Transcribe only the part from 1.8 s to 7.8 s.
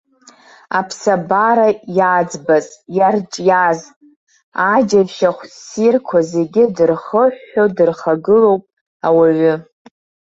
иаӡбаз, иарҿиаз аџьашьахә-ссирқәа зегьы дырхыҳәҳәо